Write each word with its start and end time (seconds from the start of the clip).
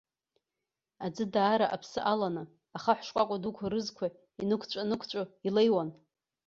Аӡы 1.05 1.25
даара 1.33 1.67
аԥсы 1.75 1.99
аланы, 2.11 2.43
ахаҳә 2.77 3.03
шкәакәа 3.07 3.37
дуқәа 3.43 3.71
рызқәа 3.71 4.05
инықәҵәа-нықәҵәо 4.41 5.21
илеиуан. 5.47 5.89